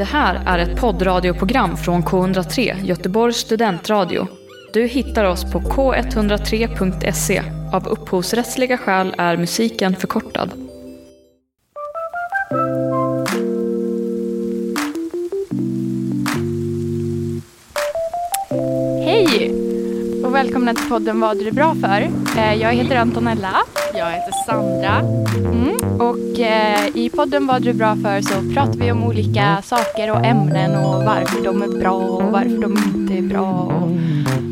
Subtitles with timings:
[0.00, 4.26] Det här är ett poddradioprogram från K103, Göteborgs studentradio.
[4.72, 7.42] Du hittar oss på k103.se.
[7.72, 10.50] Av upphovsrättsliga skäl är musiken förkortad.
[19.04, 19.52] Hej
[20.24, 22.10] och välkomna till podden Vad är du bra för?
[22.36, 23.56] Eh, jag heter Antonella
[24.00, 24.98] jag heter Sandra.
[25.36, 26.00] mm.
[26.00, 30.10] och eh, i podden Vad är du bra för så pratar vi om olika saker
[30.10, 33.90] och ämnen och varför de är bra och varför de inte är bra och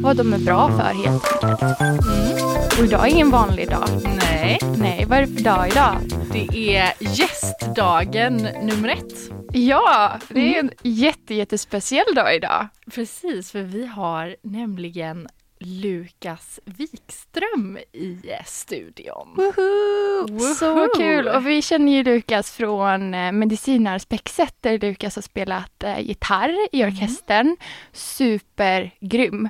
[0.03, 1.71] vad de är bra för helt enkelt.
[1.81, 2.79] Mm.
[2.79, 3.89] Och idag är ingen vanlig dag.
[4.05, 5.97] Nej, Nej, vad är det för dag idag?
[6.33, 9.31] det är gästdagen nummer ett.
[9.53, 12.69] Ja, det är en jätte, jättespeciell dag idag.
[12.95, 15.29] Precis, för vi har nämligen
[15.61, 19.35] Lukas Wikström i studion.
[19.37, 20.55] Woho!
[20.55, 20.89] Så Woho!
[20.97, 21.29] kul!
[21.29, 26.85] Och vi känner ju Lukas från eh, Medicinarspexet där Lukas har spelat eh, gitarr i
[26.85, 27.57] orkestern.
[27.93, 29.49] Supergrym!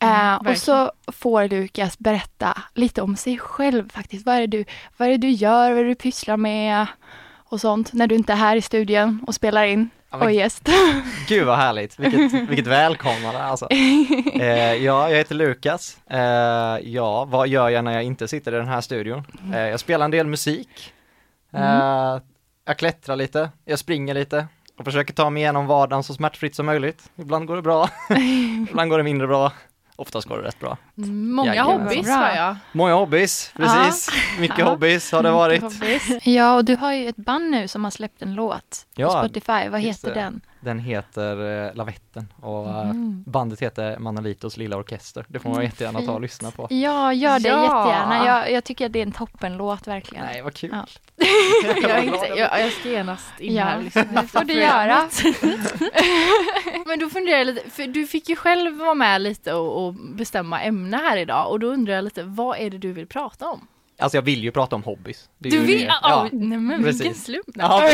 [0.00, 4.26] Eh, och så får Lukas berätta lite om sig själv faktiskt.
[4.26, 4.64] Vad är, det du,
[4.96, 6.86] vad är du gör, vad är det du pysslar med
[7.34, 9.90] och sånt när du inte är här i studion och spelar in
[10.22, 10.68] och gäst.
[11.28, 13.66] Gud vad härligt, vilket, vilket välkomnande alltså.
[13.70, 15.98] Eh, ja, jag heter Lukas.
[16.10, 16.18] Eh,
[16.82, 19.22] ja, vad gör jag när jag inte sitter i den här studion?
[19.52, 20.92] Eh, jag spelar en del musik.
[21.52, 22.18] Eh,
[22.66, 24.46] jag klättrar lite, jag springer lite
[24.78, 27.10] och försöker ta mig igenom vardagen så smärtfritt som möjligt.
[27.16, 27.88] Ibland går det bra,
[28.70, 29.52] ibland går det mindre bra.
[29.96, 30.76] Oftast går det rätt bra.
[30.96, 31.80] Många Jajamän.
[31.80, 32.56] hobbys har jag.
[32.72, 34.10] Många hobbys, precis.
[34.38, 34.64] Mycket Ja.
[34.70, 35.64] hobbys har det varit.
[36.26, 39.10] Ja, och du har ju ett band nu som har släppt en låt på Ja,
[39.24, 39.68] Spotify.
[39.68, 40.20] Vad heter det.
[40.20, 40.40] den?
[40.60, 43.22] Den heter eh, Lavetten och Mm.
[43.26, 45.24] bandet heter Manalitos lilla orkester.
[45.28, 46.66] Det får man jättegärna ta och lyssna på.
[46.70, 47.62] Ja, gör det Ja.
[47.62, 48.26] jättegärna.
[48.26, 50.24] Jag, jag tycker att det är en toppenlåt verkligen.
[50.24, 50.70] Nej, vad kul.
[50.72, 50.86] Ja.
[51.88, 55.22] Jag, inte, jag, jag ska genast in Ja, här lyssna det på får du programmet.
[56.86, 59.94] Men då funderar jag lite, för du fick ju själv vara med lite och, och
[59.94, 63.48] bestämma ämne här idag och då undrar jag lite, vad är det du vill prata
[63.48, 63.66] om?
[63.98, 65.28] Alltså jag vill ju prata om hobbys.
[65.38, 65.78] Det Du vill?
[65.80, 65.84] det.
[65.84, 66.28] Ja, Ja.
[66.32, 67.00] nej men precis.
[67.00, 67.46] vilken slump!
[67.54, 67.80] Ja.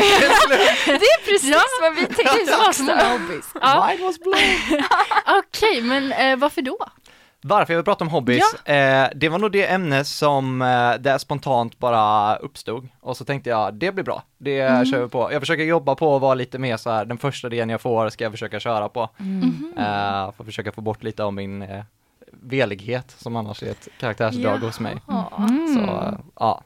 [0.87, 2.01] Det är precis vad vi
[2.53, 2.83] har så också.
[2.83, 3.45] många hobbys.
[3.61, 4.83] Ja, Mine was blown.
[5.39, 6.79] Okej, men eh, varför då?
[7.43, 8.55] Varför jag vill prata om hobbys?
[8.55, 10.69] Eh, det var nog det ämne som eh,
[11.01, 14.87] där spontant bara uppstod och så tänkte jag det blir bra, det Mm.
[14.87, 15.33] kör vi på.
[15.33, 18.09] Jag försöker jobba på att vara lite mer så här, den första delen jag får
[18.09, 19.09] ska jag försöka köra på.
[19.21, 19.73] Mm.
[19.79, 19.83] Eh,
[20.33, 21.83] för att försöka få bort lite av min eh,
[22.33, 24.97] velighet som annars är ett karaktärsdrag hos mig.
[25.39, 25.75] Mm.
[25.75, 26.63] Så ja,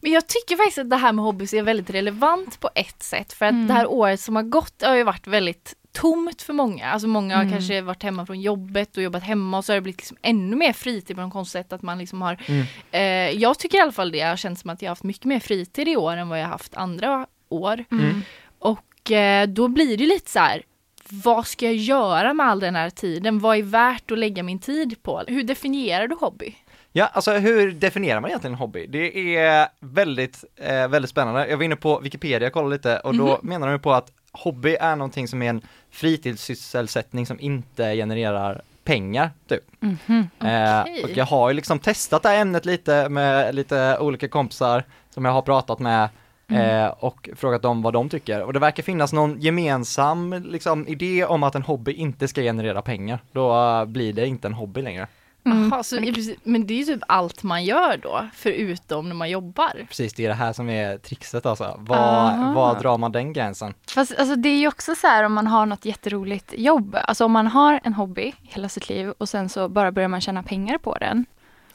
[0.00, 3.32] Men jag tycker faktiskt att det här med hobbys är väldigt relevant på ett sätt
[3.32, 3.66] för att Mm.
[3.66, 6.86] det här året som har gått har ju varit väldigt tomt för många.
[6.90, 7.54] Alltså många har Mm.
[7.54, 10.56] kanske varit hemma från jobbet och jobbat hemma och så har det blivit liksom ännu
[10.56, 12.66] mer fritid på något konstigt sätt att man liksom har Mm.
[12.90, 13.02] eh,
[13.42, 15.40] Jag tycker i alla fall det har känts som att jag har haft mycket mer
[15.40, 17.84] fritid i år än vad jag har haft andra år.
[17.90, 18.22] Mm.
[18.58, 20.62] Och eh, då blir det lite så här
[21.08, 23.38] vad ska jag göra med all den här tiden?
[23.38, 25.22] Vad är värt att lägga min tid på?
[25.26, 26.54] Hur definierar du hobby?
[26.92, 28.86] Ja, alltså hur definierar man egentligen en hobby?
[28.86, 31.46] Det är väldigt, eh, väldigt spännande.
[31.48, 34.12] Jag var inne på Wikipedia och kollade lite och då menar de ju på att
[34.32, 39.64] hobby är någonting som är en fritidssysselsättning som inte genererar pengar, typ.
[39.80, 40.28] Mhm.
[40.40, 41.04] Eh, Okej.
[41.04, 45.24] och jag har ju liksom testat det här ämnet lite med lite olika kompisar som
[45.24, 46.08] jag har pratat med
[46.48, 48.42] eh, och frågat dem vad de tycker.
[48.42, 52.82] Och det verkar finnas någon gemensam liksom, idé om att en hobby inte ska generera
[52.82, 53.18] pengar.
[53.32, 55.06] Då eh, blir det inte en hobby längre.
[55.46, 55.68] Mm.
[55.72, 56.00] Jaha, så,
[56.42, 59.86] men det är ju typ allt man gör då, förutom när man jobbar.
[59.88, 61.64] Precis, det är det här som är trixet alltså.
[61.64, 61.76] Aha.
[61.78, 63.74] Var, var drar man den gränsen?
[63.94, 66.96] Fast alltså, det är ju också så här om man har något jätteroligt jobb.
[67.04, 70.20] Alltså om man har en hobby hela sitt liv och sen så bara börjar man
[70.20, 71.26] tjäna pengar på den.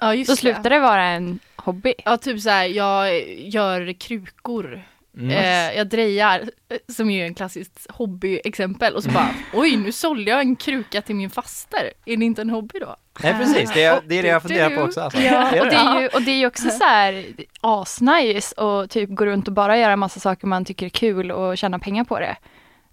[0.01, 1.93] Ja, just Då slutar det vara en hobby.
[2.05, 4.81] Ja, typ så här, jag gör krukor.
[5.17, 5.29] Mm.
[5.29, 6.39] Eh, jag drejar,
[6.69, 8.95] eh, som är ju en klassiskt hobbyexempel.
[8.95, 11.91] Och så bara, oj, nu sålde jag en kruka till min faster.
[12.05, 12.95] Är det inte en hobby då?
[13.23, 15.01] Nej precis, det är det, är det jag funderar på också.
[15.01, 15.21] Alltså.
[15.21, 15.75] Ja, Det är och det det.
[15.77, 17.25] är ju, och det är ju också så här
[17.61, 21.57] asnice och typ gå runt och bara göra massa saker man tycker är kul och
[21.57, 22.35] tjäna pengar på det.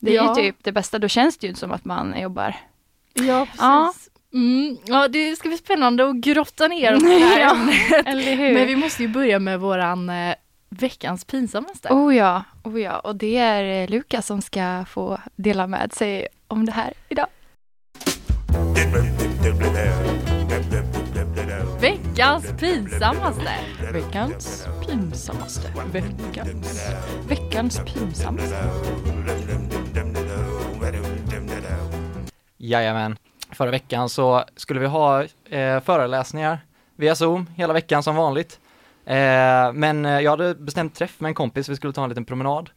[0.01, 0.39] Det är Ja.
[0.39, 2.57] ju typ det bästa, då känns det ju inte som att man jobbar.
[3.15, 3.61] Ja, precis.
[3.61, 3.93] Ja.
[4.37, 8.07] Mm, ja, det ska bli spännande att grotta ner oss i det här ämnet.
[8.07, 8.55] Eller hur?
[8.55, 10.35] Men vi måste ju börja med våran eh,
[10.69, 11.89] veckans pinsammaste.
[11.89, 16.29] Oh ja, oh ja, och det är eh, Lukas som ska få dela med sig
[16.49, 17.27] om det här idag.
[21.81, 23.51] Veckans pinsammaste.
[23.93, 25.73] Veckans pinsammaste.
[25.93, 26.91] Veckans,
[27.29, 28.57] veckans pinsammaste.
[32.59, 33.17] Jajamän.
[33.57, 36.59] Förra veckan så skulle vi ha eh, föreläsningar
[36.97, 38.61] via Zoom hela veckan som vanligt.
[39.07, 42.25] Eh, men eh, jag hade bestämt träff med en kompis, vi skulle ta en liten
[42.25, 42.71] promenad.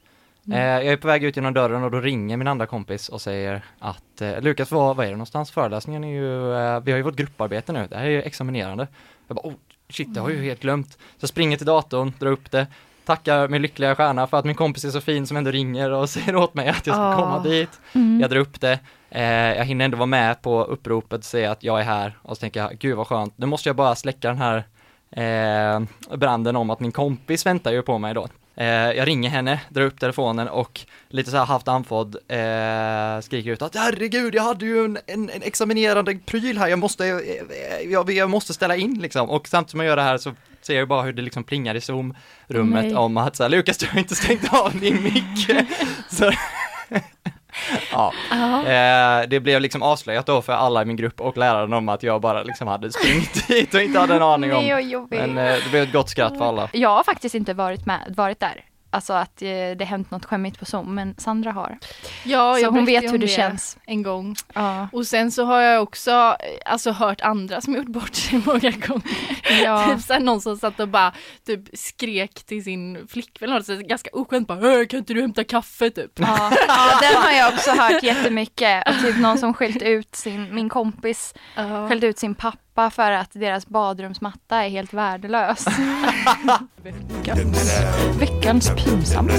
[0.52, 3.22] Eh, jag är på väg ut genom dörren och då ringer min andra kompis och
[3.22, 5.52] säger att eh, Lukas, vad, vad är det någonstans?
[5.52, 8.88] Föreläsningen är ju, eh, vi har ju vårt grupparbete nu, det här är ju examinerande.
[9.28, 9.54] Jag bara, oh
[9.90, 10.92] shit, det har jag ju helt glömt.
[10.92, 12.68] Så jag springer till datorn, drar upp det,
[13.06, 16.10] tackar min lyckliga stjärna för att min kompis är så fin som ändå ringer och
[16.16, 17.16] säger åt mig att jag ska Ah.
[17.16, 17.80] komma dit.
[17.94, 18.20] Mm.
[18.22, 18.80] Jag drar upp det,
[19.10, 22.42] jag hinner ändå vara med på uppropet och säga att jag är här och så
[22.42, 24.64] tänker jag, gud vad skönt, nu måste jag bara släcka den här
[25.12, 25.82] eh,
[26.18, 28.28] branden om att min kompis väntar ju på mig då.
[28.60, 33.52] Eh, jag ringer henne, drar upp telefonen och lite så här halvt andfådd eh, skriker
[33.52, 37.92] ut att herregud, jag hade ju en, en, en examinerande pryl här, jag måste, eh,
[37.92, 39.30] jag, jag måste ställa in liksom.
[39.30, 41.76] Och samtidigt som jag gör det här så ser jag bara hur det liksom plingar
[41.76, 45.50] i Zoom-rummet om att så här, Lukas, du har inte stängt av din mick.
[46.10, 46.32] så,
[47.92, 48.14] ja.
[48.66, 52.04] Eh, det blev liksom avslöjat då för alla i min grupp och läraren om att
[52.04, 55.08] jag bara liksom hade sprungit dit och inte hade en aning om.
[55.10, 56.70] Men eh, det blev ett gott skratt för alla.
[56.74, 58.64] Jag har faktiskt inte varit med, varit där.
[58.92, 59.48] Alltså att eh,
[59.78, 61.78] det hänt något skämmigt på Zoom, men Sandra har.
[62.26, 63.78] Ja, så jag hon vet hur om det känns.
[63.86, 64.36] en gång.
[64.54, 64.88] Ja.
[64.92, 68.72] Och sen så har jag också eh, alltså, hört andra som gjort bort sig många
[68.72, 69.04] gånger.
[69.64, 69.90] ja.
[69.96, 71.14] Typ såhär någon som satt och bara
[71.48, 75.22] typ skrek till sin flickvän eller något, så ganska oskönt bara "Äh, kan inte du
[75.22, 76.12] hämta kaffe typ.
[76.20, 78.88] Ja, ja, den har jag också hört jättemycket.
[78.90, 81.34] Och typ någon som skällt ut sin, min kompis
[81.90, 82.58] skällde ut sin pappa
[82.90, 85.66] för att deras badrumsmatta är helt värdelös.
[86.84, 87.82] Veckans,
[88.20, 89.32] veckans pinsamt.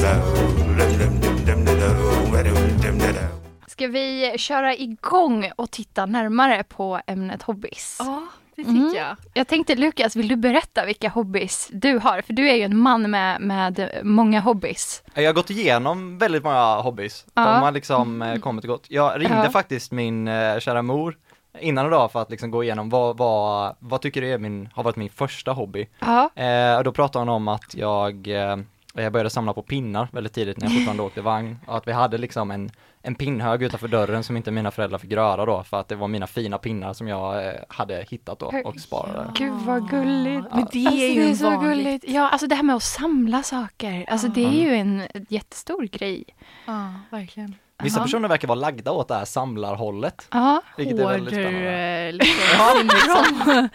[3.66, 7.96] Ska vi köra igång och titta närmare på ämnet hobbys?
[7.98, 8.22] Ja,
[8.56, 8.94] det tycker Mm.
[8.94, 9.16] jag.
[9.34, 12.22] Jag tänkte Lukas, vill du berätta vilka hobbys du har?
[12.22, 15.02] För du är ju en man med, med många hobbys.
[15.14, 17.24] Jag har gått igenom väldigt många hobbys.
[17.34, 17.44] Ja.
[17.44, 18.84] De har liksom eh, kommit och gått.
[18.88, 19.50] Jag ringde Ja.
[19.50, 21.16] faktiskt min eh, kära mor
[21.60, 24.82] innan idag för att liksom gå igenom vad, vad, vad tycker du är min, har
[24.82, 25.88] varit min första hobby?
[25.98, 26.30] Ja.
[26.42, 28.56] Eh, och då pratade hon om att jag, eh,
[28.94, 31.92] jag började samla på pinnar väldigt tidigt när jag fortfarande åkte vagn och att vi
[31.92, 32.70] hade liksom en,
[33.02, 36.08] en pinnhög utanför dörren som inte mina föräldrar fick röra då för att det var
[36.08, 39.30] mina fina pinnar som jag eh, hade hittat då och sparade.
[39.34, 40.46] Gud vad gulligt.
[40.54, 41.76] Men det Alltså, är ju det är så vanligt.
[41.84, 42.04] gulligt.
[42.08, 44.04] Ja, alltså det här med att samla saker.
[44.08, 46.24] Alltså det är ju en jättestor grej.
[46.66, 47.54] Ja, verkligen.
[47.82, 48.04] Vissa Ja.
[48.04, 50.28] personer verkar vara lagda åt det här samlarhållet.
[50.30, 50.62] Ja.
[50.76, 52.12] Vilket är väldigt spännande.
[52.12, 53.24] liksom,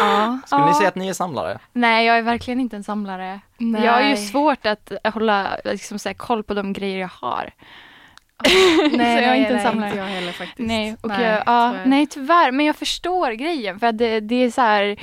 [0.00, 0.38] ja.
[0.46, 0.74] Skulle ni Ja.
[0.78, 1.58] säga att ni är samlare?
[1.72, 3.40] Nej, jag är verkligen inte en samlare.
[3.58, 3.84] Nej.
[3.84, 7.50] Jag har ju svårt att hålla liksom, så här, koll på de grejer jag har.
[8.42, 9.88] Nej, Så jag är nej, inte en nej, samlare.
[9.90, 10.58] Inte jag heller faktiskt.
[10.68, 11.86] Nej, och jag, ja, tyvärr.
[11.86, 12.52] nej tyvärr.
[12.52, 13.78] Men jag förstår grejen.
[13.80, 14.96] För att det, det är så här,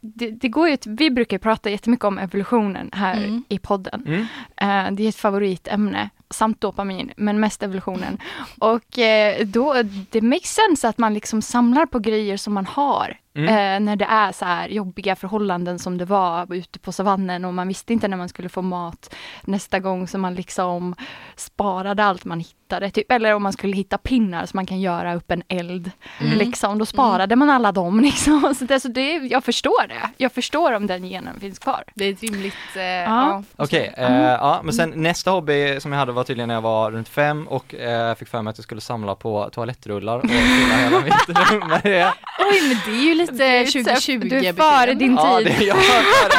[0.00, 3.44] det, det går ju, vi brukar prata jättemycket om evolutionen här Mm.
[3.48, 4.04] i podden.
[4.06, 4.86] Mm.
[4.86, 8.18] Eh, det är ett favoritämne, samt dopamin, men mest evolutionen.
[8.58, 13.16] Och eh, då, det makes sense att man liksom samlar på grejer som man har.
[13.36, 13.48] Mm.
[13.48, 17.54] Eh, när det är så här jobbiga förhållanden som det var ute på savannen och
[17.54, 20.94] man visste inte när man skulle få mat nästa gång så man liksom
[21.36, 22.90] sparade allt man hittade.
[22.90, 23.12] Typ.
[23.12, 25.90] Eller om man skulle hitta pinnar så man kan göra upp en eld.
[26.20, 26.38] Mm.
[26.38, 28.00] Liksom, då sparade man alla dem.
[28.04, 28.54] Liksom.
[28.58, 30.10] Så det, så det, jag förstår det.
[30.16, 31.84] Jag förstår om den genen finns kvar.
[31.94, 32.54] Det är ett rimligt...
[32.76, 33.42] Eh, ja.
[33.56, 36.90] Okej, eh, ja men sen nästa hobby som jag hade var tydligen när jag var
[36.90, 40.76] runt fem och eh, fick för mig att jag skulle samla på toalettrullar och fylla
[40.76, 41.14] hela mitt
[41.50, 42.12] rum med det.
[42.38, 45.38] Oj men det är ju lite Det är så- 2020 du är före din Ja,
[45.38, 45.46] tid.
[45.58, 46.32] det, jag före,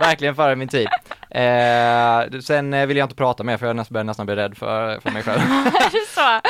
[0.00, 0.88] verkligen före min tid.
[1.30, 5.00] Eh, sen eh, vill jag inte prata mer för jag börjar nästan bli rädd för,
[5.00, 5.40] för mig själv.
[6.14, 6.40] så.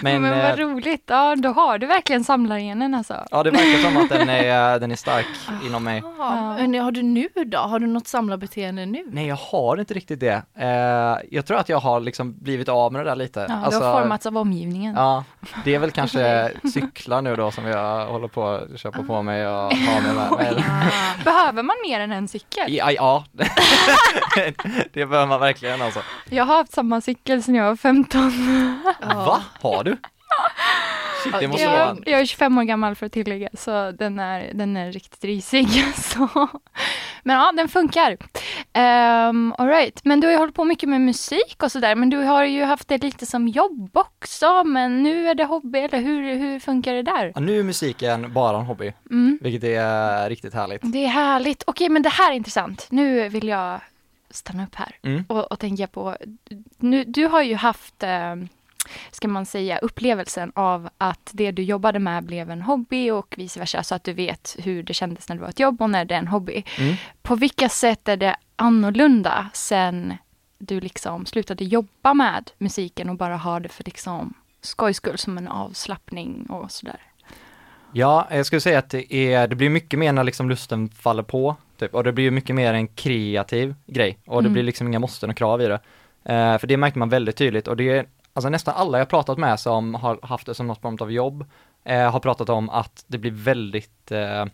[0.02, 1.04] Men, Men, vad eh, roligt.
[1.06, 3.14] Ja, då har du verkligen samlargenen alltså.
[3.30, 5.26] ja det verkar som att den är, den är stark
[5.66, 6.02] inom mig.
[6.18, 7.58] Ja, men har du nu då?
[7.58, 9.04] Har du något samlarbeteende nu?
[9.06, 10.42] Nej jag har inte riktigt det.
[10.58, 13.46] Eh, jag tror att jag har liksom blivit av med det där lite.
[13.48, 14.94] Ja, Alltså, du har formats av omgivningen.
[14.94, 15.24] Ja,
[15.64, 19.46] det är väl kanske cyklar nu då som jag håller på att köpa på mig
[19.46, 20.26] och ha med mig.
[20.38, 20.62] Men,
[21.24, 22.64] Behöver man mer än en cykel?
[22.68, 23.24] ja, ja.
[24.92, 26.00] det behöver man verkligen alltså.
[26.30, 28.32] Jag har haft samma cykel sedan jag var 15.
[29.00, 29.42] Va?
[29.60, 29.89] Har du?
[31.24, 32.02] Shit, det måste vara Jag, en...
[32.06, 35.68] jag är 25 år gammal för att tillägga, så den är, den är riktigt risig.
[35.96, 36.48] Så.
[37.22, 38.10] Men ja, den funkar.
[38.74, 40.04] Um, all right.
[40.04, 42.64] Men du har ju hållit på mycket med musik och sådär, men du har ju
[42.64, 46.94] haft det lite som jobb också, men nu är det hobby, eller hur, hur funkar
[46.94, 47.32] det där?
[47.34, 49.38] Ja, nu är musiken bara en hobby, Mm.
[49.42, 50.80] vilket är riktigt härligt.
[50.84, 51.62] Det är härligt.
[51.66, 52.86] Okej, men det här är intressant.
[52.90, 53.80] Nu vill jag
[54.30, 55.24] stanna upp här Mm.
[55.28, 56.16] och, och tänka på,
[56.78, 58.36] nu, du har ju haft eh,
[59.10, 63.60] ska man säga, upplevelsen av att det du jobbade med blev en hobby och vice
[63.60, 66.04] versa, så att du vet hur det kändes när det var ett jobb och när
[66.04, 66.64] det är en hobby.
[66.78, 66.94] Mm.
[67.22, 70.14] På vilka sätt är det annorlunda sen
[70.58, 75.38] du liksom slutade jobba med musiken och bara har det för liksom skojs skull som
[75.38, 77.00] en avslappning och sådär?
[77.92, 81.22] Ja, jag skulle säga att det, är, det blir mycket mer när liksom lusten faller
[81.22, 81.94] på, typ.
[81.94, 84.52] och det blir mycket mer en kreativ grej, och det Mm.
[84.52, 85.80] blir liksom inga måsten och krav i det.
[86.24, 89.38] Eh, för det märkte man väldigt tydligt och det är alltså nästan alla jag pratat
[89.38, 91.44] med som har haft det som något form av jobb
[91.84, 94.44] eh, har pratat om att det blir väldigt eh,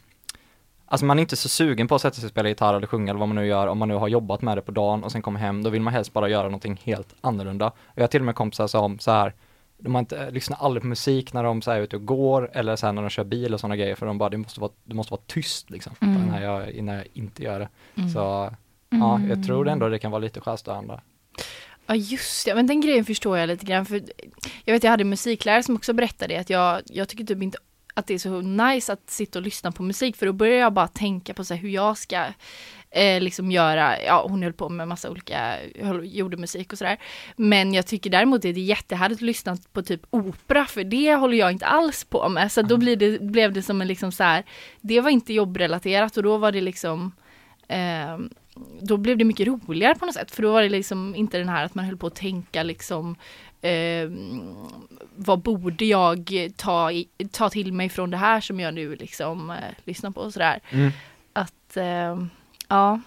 [0.88, 3.10] Alltså man är inte så sugen på att sätta sig och spela gitarr eller sjunga
[3.10, 5.12] eller vad man nu gör om man nu har jobbat med det på dagen och
[5.12, 7.72] sen kommer hem, då vill man helst bara göra någonting helt annorlunda.
[7.94, 9.34] Jag har till och med kompisar som så här,
[9.78, 12.76] de inte, lyssnar aldrig på musik när de så här är ute och går eller
[12.76, 14.94] sen när de kör bil och sådana grejer för de bara, det måste vara, det
[14.94, 16.26] måste vara tyst liksom, Mm.
[16.26, 17.68] när, jag, när jag inte gör det.
[17.94, 18.10] Mm.
[18.10, 18.50] Så
[18.88, 21.00] ja, jag tror ändå det kan vara lite självstörande.
[21.86, 24.02] Ja just det, men den grejen förstår jag lite grann för
[24.64, 27.58] jag vet jag hade en musiklärare som också berättade att jag, jag tycker typ inte
[27.94, 30.72] att det är så nice att sitta och lyssna på musik för då börjar jag
[30.72, 32.24] bara tänka på så hur jag ska
[32.90, 35.56] eh, liksom göra, ja hon höll på med massa olika,
[36.02, 36.98] gjorde musik och sådär.
[37.36, 41.14] Men jag tycker däremot att det är jättehärligt att lyssna på typ opera för det
[41.14, 42.52] håller jag inte alls på med.
[42.52, 44.44] Så då blir det, blev det som en liksom så här,
[44.80, 47.12] det var inte jobbrelaterat och då var det liksom
[47.68, 48.18] eh,
[48.80, 51.48] då blev det mycket roligare på något sätt för då var det liksom inte den
[51.48, 53.16] här att man höll på att tänka liksom
[53.60, 54.10] eh,
[55.16, 59.50] vad borde jag ta, i, ta till mig från det här som jag nu liksom
[59.50, 60.60] eh, lyssnar på och sådär.
[60.70, 60.90] Mm.
[61.32, 62.26] Att eh,
[62.68, 63.00] ja.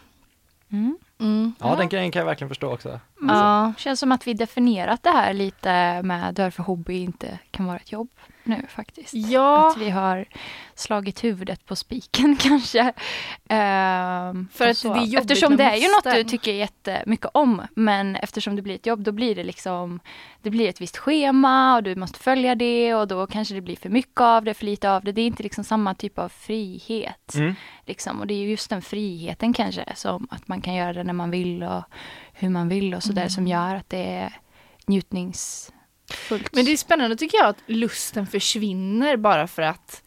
[0.71, 0.97] Mm.
[1.19, 1.53] Mm.
[1.59, 2.99] Ja, den grejen kan jag verkligen förstå också.
[3.21, 3.73] Ja.
[3.77, 7.91] Känns som att vi definierat det här lite med varför hobby inte kan vara ett
[7.91, 8.09] jobb
[8.43, 9.13] nu faktiskt.
[9.13, 10.25] Ja, Att vi har
[10.75, 12.93] slagit huvudet på spiken kanske.
[13.49, 14.93] Ehm, För att så.
[14.93, 17.61] det är jobbigt, Eftersom det är ju något du tycker jättemycket om.
[17.75, 19.99] Men eftersom det blir ett jobb då blir det liksom
[20.41, 23.75] Det blir ett visst schema och du måste följa det och då kanske det blir
[23.75, 25.11] för mycket av det, för lite av det.
[25.11, 27.35] Det är inte liksom samma typ av frihet.
[27.35, 27.55] Mm.
[27.85, 28.19] Liksom.
[28.19, 31.13] Och det är ju just den friheten kanske som att man kan göra det när
[31.13, 31.83] man vill och
[32.33, 34.33] hur man vill och sådär som gör att det är
[36.09, 36.55] njutningsfullt.
[36.55, 40.03] men det är spännande tycker jag att lusten försvinner bara för att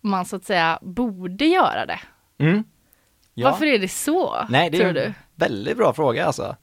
[0.00, 2.00] man så att säga borde göra det.
[2.38, 2.64] Mm.
[3.34, 3.50] Ja.
[3.50, 4.46] Varför är det så?
[4.48, 5.12] Nej, det är en du?
[5.34, 6.56] väldigt bra fråga alltså.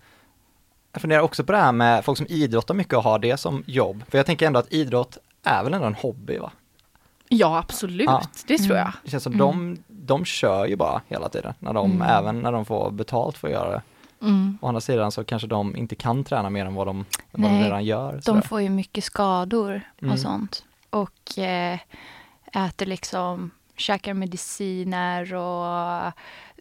[0.93, 3.63] Jag funderar också på det här med folk som idrottar mycket och har det som
[3.67, 4.03] jobb.
[4.09, 6.51] För jag tänker ändå att idrott är väl ändå en hobby va?
[7.29, 8.21] Ja absolut, Ja.
[8.47, 8.91] det tror jag.
[9.03, 12.01] Det känns som de, de kör ju bara hela tiden, när de, Mm.
[12.09, 13.81] även när de får betalt för att göra det.
[14.21, 14.57] Mm.
[14.61, 17.63] Å andra sidan så kanske de inte kan träna mer än vad de, vad de
[17.63, 18.13] redan gör.
[18.13, 18.41] De sådär.
[18.41, 20.13] får ju mycket skador Mm.
[20.13, 20.65] och sånt.
[20.89, 21.79] Och eh,
[22.53, 26.11] äter liksom, käkar mediciner och eh,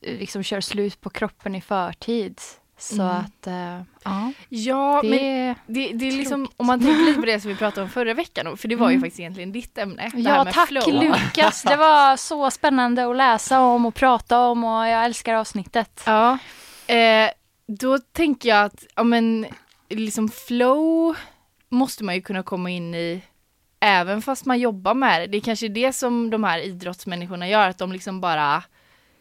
[0.03, 2.41] liksom kör slut på kroppen i förtid.
[2.79, 3.17] Så Mm.
[3.17, 5.55] att, eh, ja, Ja, det men är...
[5.67, 8.15] det, det är liksom, om man tänker lite på det som vi pratade om förra
[8.15, 9.01] veckan, för det var ju Mm.
[9.03, 10.11] faktiskt egentligen ditt ämne.
[10.15, 10.89] det här Ja, med tack flow.
[11.03, 11.63] Lukas.
[11.63, 16.03] Det var så spännande att läsa om och prata om och jag älskar avsnittet.
[16.07, 16.39] Ja,
[16.87, 17.31] eh,
[17.79, 19.47] då tänker jag att, ja men,
[19.89, 21.17] liksom flow
[21.69, 23.23] måste man ju kunna komma in i
[23.81, 25.27] även fast man jobbar med det.
[25.27, 28.63] Det är kanske det som de här idrottsmänniskorna gör, att de liksom bara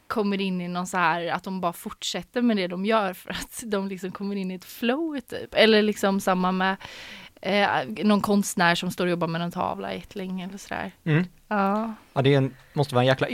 [0.08, 3.30] kommer in i någon så här, att de bara fortsätter med det de gör för
[3.30, 5.54] att de liksom kommer in i ett flow typ.
[5.54, 6.76] Eller liksom samma med
[7.42, 7.70] eh,
[8.04, 10.92] någon konstnär som står och jobbar med någon tavla jättelänge eller sådär.
[11.04, 11.26] Mm.
[11.48, 11.94] Ja.
[12.14, 13.28] Ja, det en, måste vara en jäkla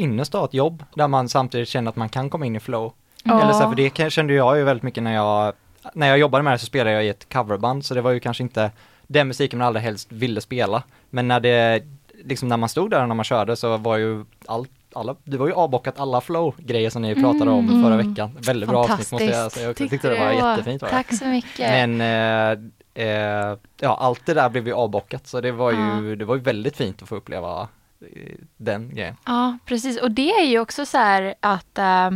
[0.46, 2.94] ett jobb där man samtidigt känner att man kan komma in i flow.
[3.26, 3.42] Ja.
[3.42, 5.54] Eller så här, för det kände jag ju väldigt mycket när jag,
[5.94, 8.20] när jag jobbade med det så spelade jag i ett coverband så det var ju
[8.20, 8.72] kanske inte
[9.08, 10.84] den musiken man allra helst ville spela.
[11.10, 11.84] Men när det,
[12.24, 15.38] liksom när man stod där och när man körde så var ju allt, alla, det
[15.38, 17.84] var ju avbockat alla flow-grejer som ni pratade om Mm.
[17.84, 18.38] förra veckan.
[18.40, 19.68] Väldigt bra avsnitt måste jag säga.
[19.68, 20.82] Jag Tyckte det var jättefint.
[20.82, 20.96] Var det.
[20.96, 21.60] Tack så mycket.
[21.60, 26.26] Men eh, eh, ja, allt det där blev ju avbockat så det var ju, det
[26.26, 27.68] var ju väldigt fint att få uppleva
[28.02, 29.16] eh, den grejen.
[29.26, 30.02] Ja, precis.
[30.02, 32.12] Och det är ju också så här att eh,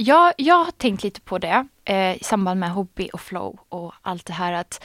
[0.00, 3.92] jag, jag har tänkt lite på det eh, i samband med hobby och flow och
[4.02, 4.84] allt det här att,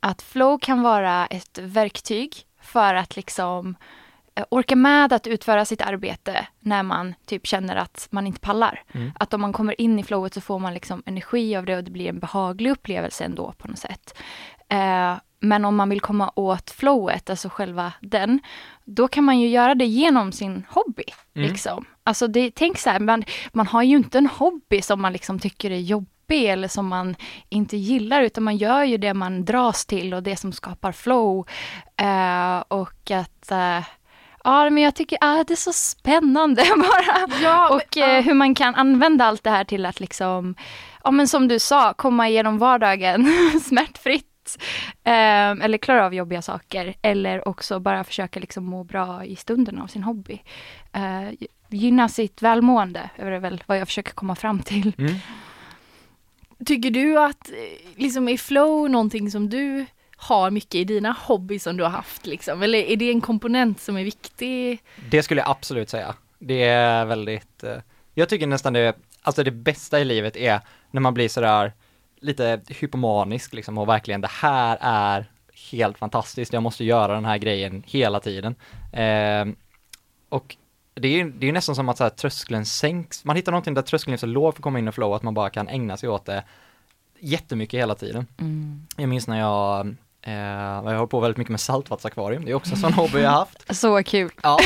[0.00, 3.76] att flow kan vara ett verktyg för att liksom
[4.34, 8.82] eh, orka med att utföra sitt arbete när man typ känner att man inte pallar.
[8.92, 9.12] Mm.
[9.14, 11.84] Att om man kommer in i flowet så får man liksom energi av det och
[11.84, 14.18] det blir en behaglig upplevelse ändå på något sätt.
[14.68, 18.40] Eh, men om man vill komma åt flowet, alltså själva den,
[18.84, 21.04] då kan man ju göra det genom sin hobby.
[21.34, 21.48] Mm.
[21.48, 21.84] Liksom.
[22.04, 25.38] Alltså det, tänk så här, man, man har ju inte en hobby som man liksom
[25.38, 27.16] tycker är jobbig eller som man
[27.48, 31.46] inte gillar, utan man gör ju det man dras till och det som skapar flow.
[31.96, 33.80] Eh, och att eh,
[34.44, 37.28] Ja, men jag tycker ah, det är så spännande bara.
[37.42, 38.16] Ja, Och men, ja.
[38.16, 40.54] eh, hur man kan använda allt det här till att liksom,
[41.04, 43.26] ja men som du sa, komma igenom vardagen
[43.64, 44.31] smärtfritt.
[45.04, 46.94] Eh, eller klara av jobbiga saker.
[47.02, 50.42] Eller också bara försöka liksom må bra i stunden av sin hobby.
[50.92, 54.92] Eh, gynna sitt välmående, är väl vad jag försöker komma fram till.
[54.98, 55.14] Mm.
[56.66, 57.54] Tycker du att eh,
[57.96, 62.26] liksom är flow någonting som du har mycket i dina hobbys som du har haft
[62.26, 62.62] liksom?
[62.62, 64.82] Eller är det en komponent som är viktig?
[65.10, 66.14] Det skulle jag absolut säga.
[66.38, 67.76] Det är väldigt, eh,
[68.14, 71.72] jag tycker nästan det, alltså det bästa i livet är när man blir sådär
[72.22, 75.30] lite hypomanisk liksom och verkligen det här är
[75.70, 78.54] helt fantastiskt, jag måste göra den här grejen hela tiden.
[78.92, 79.46] Eh,
[80.28, 80.56] och
[80.94, 83.74] det är ju det är nästan som att så här, tröskeln sänks, man hittar någonting
[83.74, 85.68] där tröskeln är så låg för att komma in i flow, att man bara kan
[85.68, 86.44] ägna sig åt det
[87.18, 88.26] jättemycket hela tiden.
[88.38, 88.86] Mm.
[88.96, 92.70] Jag minns när jag, eh, jag har på väldigt mycket med saltvattensakvarium, det är också
[92.70, 93.64] en sån hobby jag har haft.
[93.76, 94.30] Så kul.
[94.42, 94.58] Ja,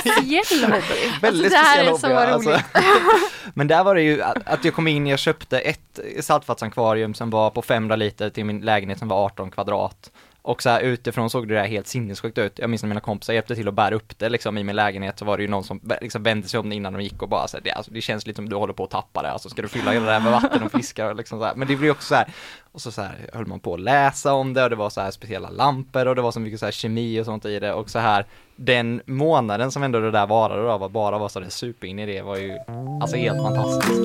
[0.00, 1.10] Speciell hobby.
[1.20, 2.08] väldigt här speciell hobby.
[2.08, 2.56] roligt.
[2.56, 2.60] Alltså.
[3.54, 7.30] Men där var det ju att, att jag kom in, jag köpte ett saltvattenakvarium som
[7.30, 10.10] var på 500 liter till min lägenhet som var 18 kvadrat.
[10.42, 12.58] Och så här utifrån såg det där helt sinnessjukt ut.
[12.58, 15.18] Jag minns när mina kompisar hjälpte till att bära upp det liksom i min lägenhet
[15.18, 17.28] så var det ju någon som liksom vände sig om det innan de gick och
[17.28, 19.30] bara så här, det, alltså, det känns lite som du håller på att tappa det,
[19.30, 21.54] alltså ska du fylla hela det här med vatten och fiskar och liksom så här.
[21.54, 22.28] Men det blir också så här,
[22.72, 25.00] och så, så här höll man på att läsa om det och det var så
[25.00, 27.72] här speciella lampor och det var så mycket så här kemi och sånt i det
[27.72, 31.40] och så här den månaden som ändå det där varade då, var bara var så
[31.40, 32.58] där super in i det var ju
[33.00, 34.00] alltså helt fantastiskt.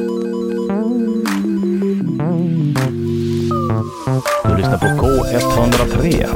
[3.76, 6.28] Du lyssnar på K103.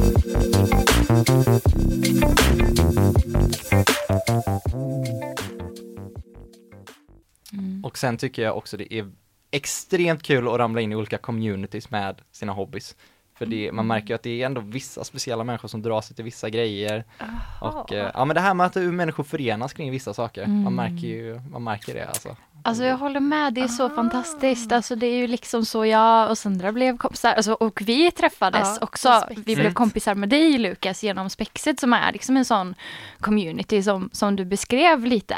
[7.82, 9.10] Och sen tycker jag också det är
[9.50, 12.96] extremt kul att ramla in i olika communities med sina hobbys.
[13.34, 16.16] För det, man märker ju att det är ändå vissa speciella människor som drar sig
[16.16, 17.04] till vissa grejer.
[17.60, 21.06] Och eh, ja men det här med att människor förenas kring vissa saker, man märker
[21.06, 22.36] ju, man märker det alltså.
[22.62, 24.72] Alltså jag håller med, det är så fantastiskt.
[24.72, 28.68] Alltså det är ju liksom så jag och Sandra blev kompisar, alltså, och vi träffades
[28.80, 29.24] Ja, också.
[29.46, 32.74] Vi blev kompisar med dig Lukas genom Spexet som är liksom en sån
[33.20, 35.36] community som, som du beskrev lite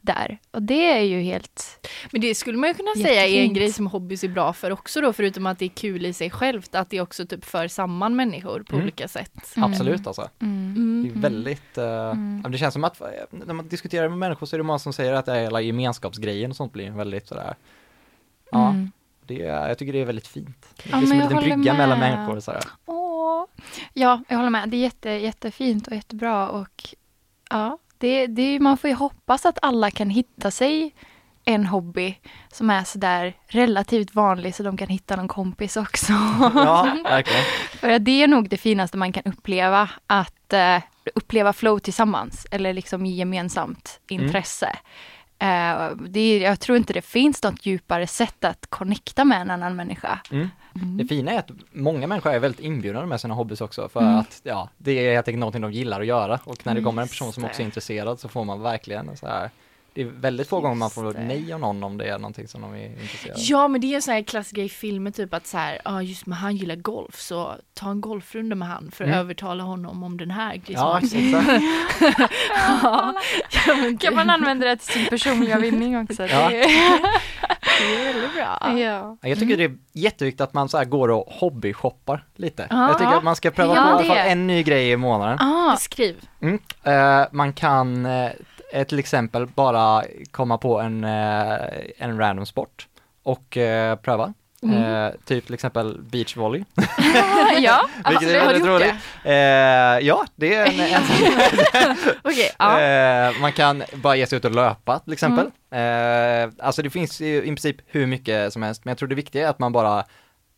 [0.00, 0.38] där.
[0.50, 1.88] Och det är ju helt...
[2.12, 4.70] Men det skulle man ju kunna säga är en grej som hobbys är bra för
[4.70, 7.68] också då, förutom att det är kul i sig självt, att det också typ för
[7.68, 8.84] samman människor på Mm.
[8.84, 9.52] olika sätt.
[9.56, 10.28] Absolut alltså.
[10.42, 11.02] Mm.
[11.12, 11.76] Det är väldigt,
[12.42, 14.78] men det känns som att eh, när man diskuterar med människor så är det många
[14.78, 17.54] som säger att det är hela gemenskapsgrejen och sånt blir väldigt sådär,
[18.50, 18.90] ja, Mm.
[19.26, 20.66] det jag tycker det är väldigt fint.
[20.76, 21.76] Det är Ja, som en liten brygga med.
[21.76, 22.64] mellan människor sådär.
[22.86, 23.44] Åh.
[23.92, 24.68] Ja, jag håller med.
[24.68, 26.48] Det är jätte, jättefint och jättebra.
[26.48, 26.84] Och
[27.50, 30.94] ja, det, det, man får ju hoppas att alla kan hitta sig
[31.44, 32.18] en hobby
[32.52, 36.12] som är sådär relativt vanlig så de kan hitta någon kompis också.
[36.54, 37.44] Ja, verkligen.
[37.80, 40.82] För det är nog det finaste man kan uppleva, att eh,
[41.14, 44.76] uppleva flow tillsammans eller liksom i gemensamt intresse.
[45.38, 49.50] Eh, det är, jag tror inte det finns något djupare sätt att connecta med en
[49.50, 50.20] annan människa.
[50.30, 50.48] Mm.
[50.74, 54.14] Det fina är att många människor är väldigt inbjudande med sina hobbys också för Mm.
[54.16, 56.84] att ja, det är helt enkelt någonting de gillar att göra och när det Mm,
[56.84, 59.50] kommer en person som också är intresserad så får man verkligen så här
[59.94, 61.20] det är väldigt få gånger man får det.
[61.20, 63.40] nej av någon om det är någonting som de är intresserade av.
[63.48, 65.78] Ja men det är en sån här klassisk grej i filmer typ att så här,
[65.84, 69.20] ja just men han gillar golf så ta en golfrunda med han för att Mm.
[69.20, 71.22] övertala honom om den här Ja, exakt.
[72.82, 73.14] ja,
[73.66, 76.22] ja, men Kan man använda det till sin personliga vinning också?
[76.26, 76.48] Ja.
[76.48, 76.68] Det är,
[77.88, 78.58] det är väldigt bra.
[78.62, 78.78] ja.
[78.78, 82.66] Ja, Jag tycker det är jätteviktigt att man så här går och hobbyshoppar lite.
[82.70, 82.88] Ja.
[82.88, 84.96] Jag tycker att man ska pröva Ja, på i alla fall en ny grej i
[84.96, 85.38] månaden.
[85.40, 86.16] Ah, Beskriv.
[86.42, 86.58] Mm.
[86.82, 88.30] Eh, man kan eh,
[88.88, 91.56] till exempel bara komma på en, eh,
[91.98, 92.88] en random sport
[93.22, 94.34] och eh, pröva.
[94.72, 96.64] Eh, typ till exempel beachvolley.
[97.58, 98.94] ja, Vilket är väldigt roligt.
[99.24, 101.02] Eh, ja, det är en, en
[102.22, 102.80] Okej, ja.
[102.80, 105.46] Eh, man kan bara ge sig ut och löpa till exempel.
[105.70, 109.14] Eh, alltså det finns ju i princip hur mycket som helst, men jag tror det
[109.14, 110.04] viktiga är att man bara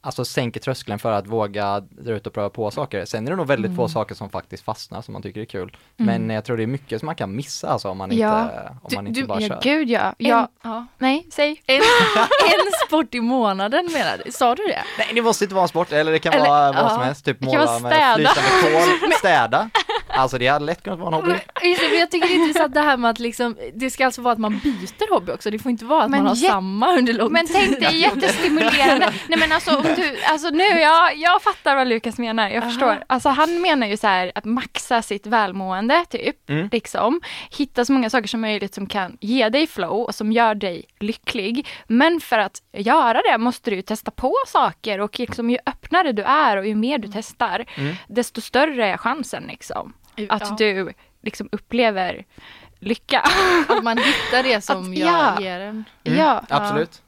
[0.06, 3.04] Alltså sänker tröskeln för att våga dra ut och pröva på saker.
[3.04, 5.76] Sen är det nog väldigt få saker som faktiskt fastnar som man tycker är kul.
[5.96, 8.42] Men jag tror det är mycket som man kan missa alltså om man Ja.
[8.42, 9.60] inte, om Du- man inte du- bara ja kör.
[9.62, 10.00] gud ja.
[10.00, 10.48] En, ja.
[10.62, 10.86] ja.
[10.98, 11.62] Nej, säg.
[11.66, 14.32] En, en sport i månaden menar du?
[14.32, 14.82] Sa du det?
[14.98, 16.88] Nej det måste inte vara en sport, eller det kan Eller- vara vad ja.
[16.90, 19.70] som helst, typ måla med flytande kol, städa.
[20.16, 21.28] Alltså det hade lätt kunnat vara en hobby.
[21.62, 24.22] Det, men jag tycker det är intressant det här med att liksom, det ska alltså
[24.22, 25.50] vara att man byter hobby också.
[25.50, 27.56] Det får inte vara att Men man har samma under lång Men tid.
[27.56, 29.12] tänk dig jättestimulerande.
[29.28, 32.70] Nej men alltså om du, alltså nu, jag, jag fattar vad Lukas menar, jag Aha.
[32.70, 33.04] förstår.
[33.06, 36.68] Alltså han menar ju så här att maxa sitt välmående typ, Mm.
[36.72, 37.20] liksom.
[37.50, 40.84] Hitta så många saker som möjligt som kan ge dig flow och som gör dig
[41.00, 41.66] lycklig.
[41.86, 46.12] Men för att göra det måste du ju testa på saker och liksom ju öppnare
[46.12, 47.94] du är och ju mer du testar, Mm.
[48.08, 49.92] desto större är chansen liksom.
[50.28, 52.24] Att Ja, du liksom upplever
[52.80, 53.20] lycka.
[53.68, 55.40] att man hittar det som Att- jag ja.
[55.40, 55.84] ger en.
[56.04, 56.42] Mm, ja.
[56.48, 57.02] Absolut.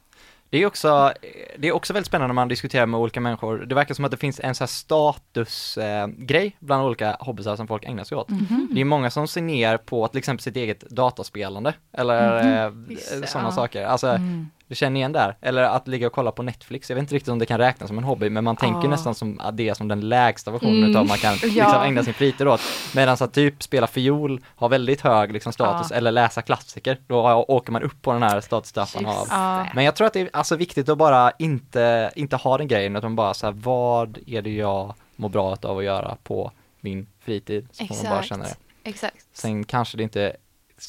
[0.51, 1.13] Det är också,
[1.57, 3.57] det är också väldigt spännande när man diskuterar med olika människor.
[3.65, 7.55] Det verkar som att det finns en sån här statusgrej eh, grej bland olika hobbysar
[7.55, 8.29] som folk ägnar sig åt.
[8.29, 8.67] Mhm.
[8.71, 13.21] Det är många som ser ner på till exempel sitt eget dataspelande eller Visst, eh,
[13.23, 13.51] sådana ja.
[13.55, 13.85] saker.
[13.85, 14.49] Alltså, Mm.
[14.69, 15.37] Du känner igen där?
[15.41, 17.87] Eller att ligga och kolla på Netflix, jag vet inte riktigt om det kan räknas
[17.87, 18.89] som en hobby, men man tänker Ja.
[18.89, 20.89] nästan som att det är som den lägsta versionen Mm.
[20.91, 21.47] utav man kan Ja.
[21.47, 22.61] liksom ägna sin fritid åt.
[22.95, 25.97] Medan att typ spela fiol har väldigt hög liksom status, Ja.
[25.97, 29.65] eller läsa klassiker, då åker man upp på den här statustrappan av Ja.
[29.65, 29.71] det.
[29.75, 32.95] men jag tror att det är alltså viktigt att bara inte, inte ha den grejen,
[32.95, 36.51] utan bara så här, vad är det jag mår bra av att göra på
[36.81, 37.67] min fritid?
[37.71, 38.55] Så får man bara känna det.
[38.83, 39.15] Exakt.
[39.33, 40.35] Sen kanske det inte,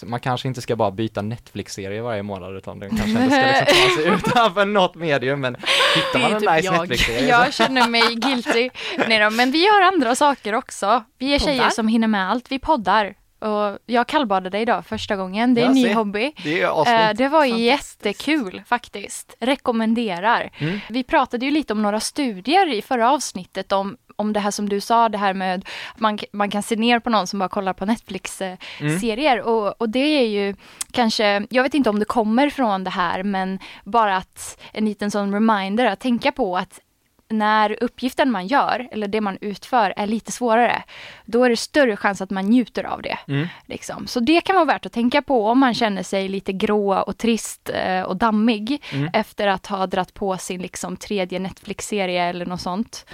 [0.04, 3.66] man kanske inte ska bara byta Netflix-serie varje månad, utan den kanske inte ska liksom
[3.66, 5.56] ta sig utanför något medium, men
[5.96, 6.78] hittar man en typ nice jag.
[6.78, 8.70] Netflix-serie så Jag känner mig guilty.
[9.08, 11.04] Nej då, men vi gör andra saker också.
[11.18, 11.70] Vi är tjejer Poddar?
[11.70, 12.52] som hinner med allt.
[12.52, 13.14] Vi poddar.
[13.40, 15.54] Och jag kallbadade idag första gången.
[15.54, 15.94] Det är en ny se.
[15.94, 16.32] hobby.
[16.44, 16.68] det är
[17.10, 18.04] Eh, det var Fantastiskt.
[18.04, 19.36] jättekul faktiskt.
[19.40, 20.50] Rekommenderar.
[20.58, 20.78] Mm.
[20.88, 24.68] Vi pratade ju lite om några studier i förra avsnittet om, om det här som
[24.68, 25.64] du sa, det här med
[25.96, 27.94] man, man kan se ner på någon som bara kollar på Mm.
[27.94, 29.40] Netflix-serier.
[29.40, 30.54] Och, och det är ju
[30.92, 35.10] kanske, jag vet inte om det kommer från det här, men bara att en liten
[35.10, 36.80] sån reminder att tänka på att
[37.30, 40.82] när uppgiften man gör, eller det man utför, är lite svårare,
[41.24, 43.18] då är det större chans att man njuter av det.
[43.28, 43.48] Mm.
[43.66, 44.06] Liksom.
[44.06, 47.18] Så det kan vara värt att tänka på om man känner sig lite grå och
[47.18, 49.10] trist eh, och dammig Mm.
[49.12, 53.06] efter att ha dratt på sin liksom, tredje Netflix-serie eller något sånt.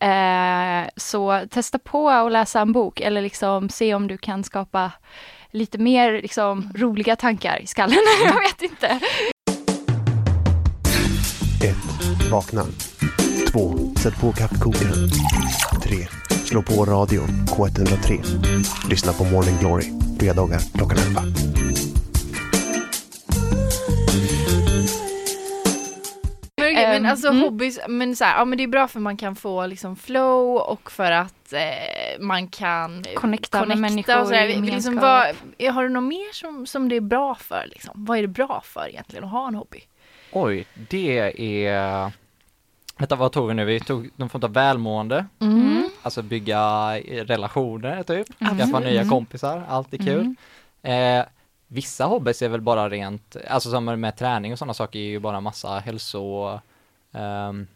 [0.00, 4.92] Eh, så testa på att läsa en bok eller liksom se om du kan skapa
[5.50, 7.98] lite mer liksom, roliga tankar i skallen.
[8.24, 8.86] Jag vet inte.
[11.64, 11.76] 1.
[12.30, 12.62] Vakna.
[13.46, 13.94] 2.
[14.02, 15.08] Sätt på kaffekokaren.
[15.82, 15.96] 3.
[16.44, 18.20] Slå på radion K103.
[18.90, 19.84] Lyssna på Morning Glory
[20.20, 21.22] fredagar klockan 11.
[26.56, 27.40] Men, Ehm, alltså mm.
[27.42, 30.56] hobbys, men så här, ja men det är bra för man kan få liksom flow
[30.56, 35.26] och för att eh, man kan Connecta med människor och så Vi- liksom, vad,
[35.74, 38.04] Har du något mer som, som det är bra för liksom?
[38.04, 39.80] Vad är det bra för egentligen att ha en hobby?
[40.32, 41.18] Oj, det
[41.66, 42.12] är,
[42.98, 43.64] vänta vad tog vi nu?
[43.64, 45.90] Vi tog någon form av välmående, Mm.
[46.02, 46.60] alltså bygga
[47.24, 48.84] relationer typ, skaffa Absolut.
[48.86, 49.08] nya Mm.
[49.10, 50.34] kompisar, allt är kul.
[50.82, 51.20] Mm.
[51.20, 51.26] Eh,
[51.66, 55.18] vissa hobbys är väl bara rent, alltså som med träning och sådana saker är ju
[55.18, 56.48] bara massa hälso,
[57.12, 57.66] ehm,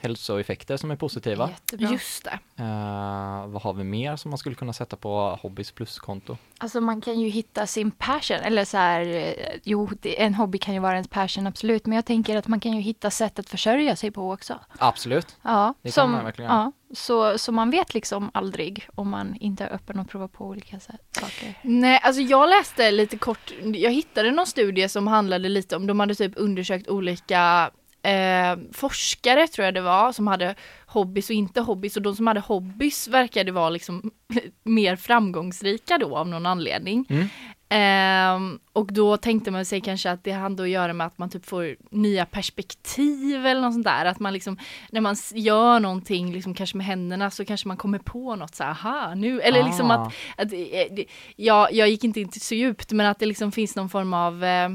[0.00, 1.48] hälsoeffekter som är positiva.
[1.50, 1.88] Jättebra.
[1.90, 2.38] Just det.
[2.62, 6.36] Eh, vad har vi mer som man skulle kunna sätta på hobbys pluskonto?
[6.58, 9.32] Alltså man kan ju hitta sin passion, eller så här, eh,
[9.64, 12.72] jo, en hobby kan ju vara ens passion, absolut, men jag tänker att man kan
[12.72, 14.58] ju hitta sätt att försörja sig på också.
[14.78, 15.36] Absolut.
[15.42, 19.34] Ja, Det kan som, man verkligen ja så, så man vet liksom aldrig om man
[19.34, 21.54] inte är öppen och provar på olika sa- saker.
[21.62, 26.00] Nej, alltså jag läste lite kort, jag hittade någon studie som handlade lite om, de
[26.00, 27.70] hade typ undersökt olika
[28.02, 30.54] eh, forskare tror jag det var, som hade
[30.86, 34.10] hobbys och inte hobbys och de som hade hobbys verkade vara liksom
[34.62, 37.06] mer framgångsrika då av någon anledning.
[37.08, 37.26] Mm.
[37.70, 41.30] Ehm, och då tänkte man sig kanske att det hade att göra med att man
[41.30, 44.04] typ får nya perspektiv eller något sånt där.
[44.04, 44.58] Att man liksom,
[44.90, 48.64] när man gör någonting liksom kanske med händerna så kanske man kommer på något så
[48.64, 49.94] aha nu, eller liksom Ah.
[49.94, 50.58] att, att eh,
[50.90, 51.04] det-
[51.36, 54.44] ja, jag gick inte in så djupt men att det liksom finns någon form av
[54.44, 54.68] eh,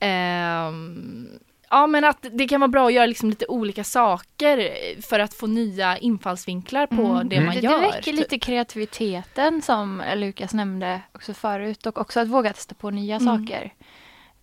[0.00, 1.28] ehm,
[1.70, 4.70] Ja men att det kan vara bra att göra liksom lite olika saker
[5.02, 7.28] för att få nya infallsvinklar på Mm.
[7.28, 7.80] det man Det, gör.
[7.80, 8.14] det räcker typ.
[8.16, 13.26] lite kreativiteten som Lukas nämnde också förut och också att våga testa på nya Mm.
[13.46, 13.72] saker.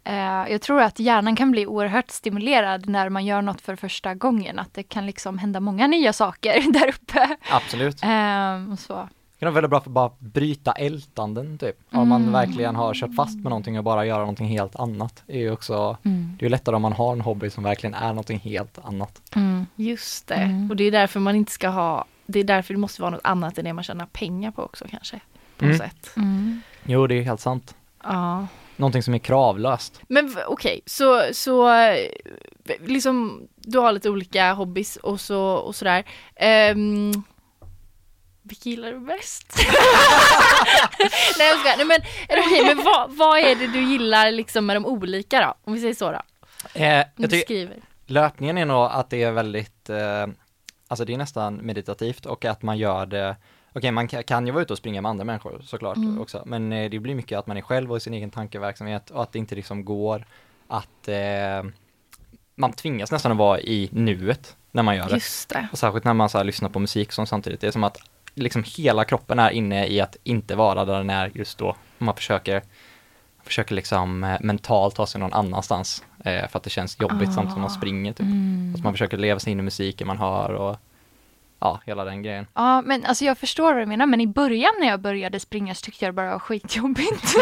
[0.04, 4.14] Eh, jag tror att hjärnan kan bli oerhört stimulerad när man gör något för första
[4.14, 4.60] gången.
[4.60, 7.36] Att det kan liksom hända många nya saker där uppe.
[7.52, 8.00] Absolut.
[8.04, 9.10] Ehm, och så.
[9.40, 11.76] Det kan vara väldigt bra för att bara bryta ältanden typ.
[11.92, 12.34] Om man Mm.
[12.34, 15.24] verkligen har kört fast med någonting och bara göra någonting helt annat.
[15.28, 17.94] Det är ju också, det är ju lättare om man har en hobby som verkligen
[17.94, 19.22] är någonting helt annat.
[19.36, 19.66] Mm.
[19.76, 20.70] Just det, Mm.
[20.70, 23.22] och det är därför man inte ska ha, det är därför det måste vara något
[23.24, 25.20] annat än det man tjänar pengar på också kanske.
[25.58, 25.78] På Mm.
[25.78, 26.10] sätt.
[26.18, 26.62] Mm.
[26.84, 27.76] Jo, det är helt sant.
[28.04, 28.48] Ja.
[28.76, 30.02] Någonting som är kravlöst.
[30.08, 31.96] Men okej, så, så eh,
[32.86, 36.04] liksom du har lite olika hobbys och så och sådär.
[36.74, 37.24] Um,
[38.48, 39.54] vilka gillar du bäst?
[41.38, 44.32] Nej jag skojar, nej men, är det okej, men vad, vad är det du gillar
[44.32, 45.54] liksom med de olika då?
[45.64, 46.22] Om vi säger så då.
[46.74, 47.70] Eh, jag tycker
[48.06, 50.28] löpningen är nog att det är väldigt, eh,
[50.88, 53.36] alltså det är nästan meditativt och att man gör det
[53.74, 56.22] Okej, man ka- kan ju vara ute och springa med andra människor såklart Mm.
[56.22, 59.10] också, men eh, det blir mycket att man är själv och i sin egen tankeverksamhet
[59.10, 60.26] och att det inte liksom går
[60.68, 61.72] att eh,
[62.56, 65.14] man tvingas nästan att vara i nuet när man gör det.
[65.14, 65.68] Just det.
[65.72, 67.98] Och särskilt när man så här lyssnar på musik som samtidigt, det är som att
[68.38, 71.76] liksom hela kroppen är inne i att inte vara där den är just då.
[71.98, 72.62] Man försöker,
[73.44, 77.54] försöker liksom eh, mentalt ta sig någon annanstans eh, för att det känns jobbigt samtidigt
[77.54, 78.20] som man springer typ.
[78.20, 78.74] Mm.
[78.76, 80.78] Att man försöker leva sig in i musiken man hör och
[81.60, 82.48] ja, hela den grejen.
[82.54, 85.76] Ja, men alltså jag förstår vad du menar, men i början när jag började springa
[85.76, 87.36] så tyckte jag det bara var skitjobbigt.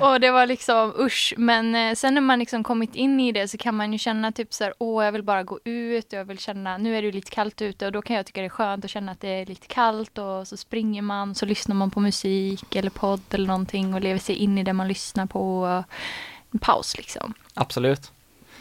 [0.00, 3.48] och det var liksom usch, men eh, sen när man liksom kommit in i det
[3.48, 6.24] så kan man ju känna typ så här, åh jag vill bara gå ut, jag
[6.24, 8.48] vill känna, nu är det lite kallt ute och då kan jag tycka det är
[8.48, 11.90] skönt att känna att det är lite kallt och så springer man, så lyssnar man
[11.90, 15.84] på musik eller podd eller någonting och lever sig in i det man lyssnar på.
[16.54, 17.34] En paus liksom.
[17.54, 18.12] Absolut.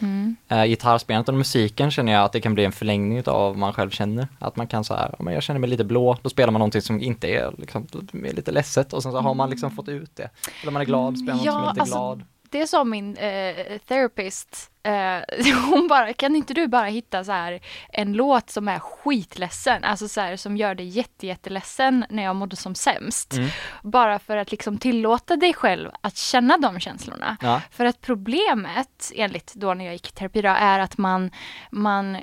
[0.01, 0.35] Mm.
[0.51, 3.73] Uh, gitarrspelandet och musiken känner jag att det kan bli en förlängning av vad man
[3.73, 4.27] själv känner.
[4.39, 6.81] Att man kan så här, men jag känner mig lite blå, då spelar man någonting
[6.81, 10.15] som inte är, liksom, är lite ledset och sen så har man liksom fått ut
[10.15, 10.29] det.
[10.61, 12.23] Eller man är glad, spelar något Ja, som är lite alltså, glad.
[12.51, 14.71] Det sa min eh, therapist.
[14.83, 17.59] Eh, hon bara, kan inte du bara hitta så här
[17.89, 22.35] en låt som är skitledsen, alltså så här, som gör dig jätte, jätteledsen när jag
[22.35, 23.33] mådde som sämst.
[23.33, 23.49] Mm.
[23.83, 27.37] Bara för att liksom tillåta dig själv att känna de känslorna.
[27.41, 27.61] Ja.
[27.71, 31.31] För att problemet, enligt då när jag gick i terapi, då, är att man,
[31.71, 32.17] man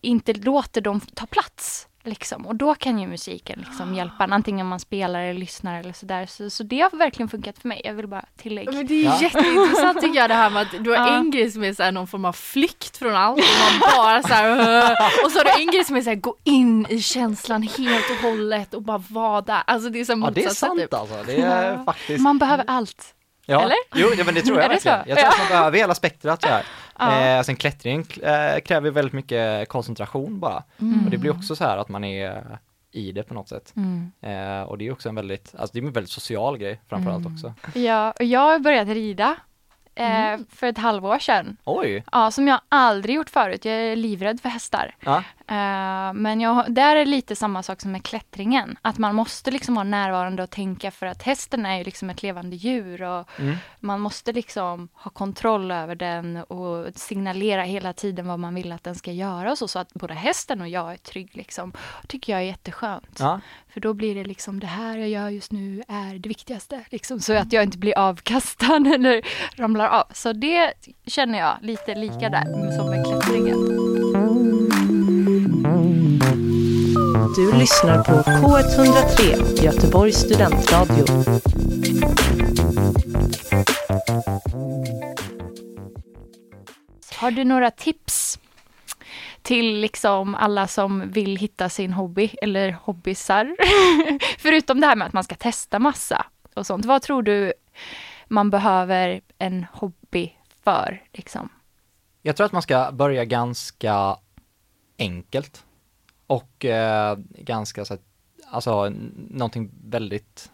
[0.00, 1.88] inte låter dem ta plats.
[2.04, 2.46] Liksom.
[2.46, 6.26] Och då kan ju musiken liksom hjälpa en, antingen man spelar eller lyssnar eller sådär.
[6.26, 7.80] Så, så det har verkligen funkat för mig.
[7.84, 8.72] Jag vill bara tillägga.
[8.72, 9.18] Men det är Ja.
[9.22, 11.16] jätteintressant tycker jag det här med att du har Ja.
[11.16, 14.22] en grej som är så här någon form av flykt från allt och man bara
[14.22, 14.50] så här,
[15.24, 18.10] och så har du en grej som är så här gå in i känslan helt
[18.10, 19.62] och hållet och bara vara där.
[19.66, 20.94] Alltså det är så Ja det är sant typ.
[20.94, 23.14] alltså, det är faktiskt Man behöver allt.
[23.46, 23.76] Ja, Eller?
[23.94, 24.98] jo ja, men det tror jag verkligen.
[25.06, 26.64] Jag tror att man behöver hela spektrat så här.
[26.98, 27.20] Ja.
[27.20, 30.62] Eh, sen klättring eh, kräver väldigt mycket koncentration bara.
[31.04, 32.58] Och det blir också så här att man är
[32.92, 33.72] i det på något sätt.
[33.76, 34.12] Mm.
[34.20, 37.26] Eh, och det är också en väldigt, alltså det är en väldigt social grej framförallt
[37.26, 37.54] också.
[37.74, 39.36] Ja, och jag har börjat rida
[39.94, 41.56] eh, för ett halvår sedan.
[41.64, 42.04] Oj!
[42.12, 43.64] Ja, som jag aldrig gjort förut.
[43.64, 44.94] Jag är livrädd för hästar.
[45.00, 48.76] Ja, Eh, men jag, där är lite samma sak som med klättringen.
[48.82, 52.22] Att man måste liksom vara närvarande och tänka för att hästen är ju liksom ett
[52.22, 53.56] levande djur och Mm.
[53.80, 58.84] man måste liksom ha kontroll över den och signalera hela tiden vad man vill att
[58.84, 61.72] den ska göra och så, så att både hästen och jag är trygg liksom.
[62.08, 63.16] tycker jag är jätteskönt.
[63.18, 63.40] ja.
[63.72, 66.84] För då blir det liksom det här jag gör just nu är det viktigaste.
[66.90, 69.22] Liksom, så att jag inte blir avkastad eller
[69.56, 70.04] ramlar av.
[70.12, 70.72] Så det
[71.06, 73.91] känner jag lite lika där som med klättringen.
[77.36, 81.04] Du lyssnar på K103, Göteborgs studentradio.
[87.14, 88.38] Har du några tips
[89.42, 93.56] till liksom alla som vill hitta sin hobby eller hobbysar?
[94.38, 96.84] Förutom det här med att man ska testa massa och sånt.
[96.84, 97.52] Vad tror du
[98.28, 100.32] man behöver en hobby
[100.64, 101.02] för?
[101.12, 101.48] Liksom?
[102.22, 104.16] Jag tror att man ska börja ganska
[104.98, 105.64] enkelt.
[106.26, 108.02] Och eh, ganska så att,
[108.50, 108.92] alltså
[109.30, 110.50] någonting väldigt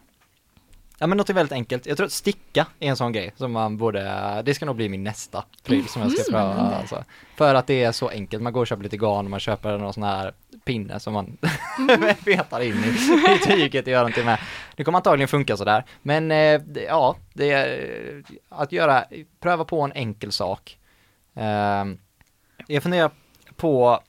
[1.01, 1.85] Ja men något väldigt enkelt.
[1.85, 4.89] Jag tror att sticka är en sån grej som man borde, det ska nog bli
[4.89, 6.53] min nästa pryl som jag ska pröva.
[6.53, 7.03] Alltså.
[7.35, 9.77] För att det är så enkelt, man går och köper lite garn och man köper
[9.77, 10.33] någon sån här
[10.65, 11.37] pinne som man
[12.25, 12.87] petar in i,
[13.35, 14.39] i tyget och gör någonting med.
[14.75, 15.85] Det kommer antagligen funka sådär.
[16.01, 19.03] Men eh, det, ja, det är att göra,
[19.39, 20.77] pröva på en enkel sak.
[21.35, 21.85] Eh,
[22.67, 23.11] jag funderar
[23.55, 23.99] på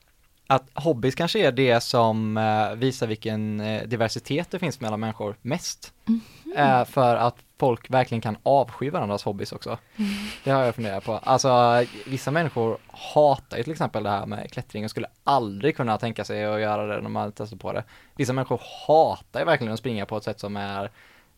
[0.50, 5.36] att hobbys kanske är det som eh, visar vilken eh, diversitet det finns mellan människor
[5.42, 5.92] mest.
[6.56, 9.78] Eh, för att folk verkligen kan avsky varandras hobbys också.
[10.44, 11.12] Det har jag funderat på.
[11.12, 15.98] Alltså vissa människor hatar ju till exempel det här med klättring och skulle aldrig kunna
[15.98, 17.84] tänka sig att göra det när man testar på det.
[18.16, 20.90] Vissa människor hatar ju verkligen att springa på ett sätt som är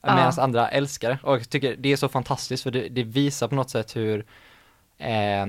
[0.04, 0.14] Ja.
[0.14, 1.18] medan andra älskar det.
[1.22, 4.24] Och jag tycker det är så fantastiskt för det, det visar på något sätt hur
[4.98, 5.46] eh,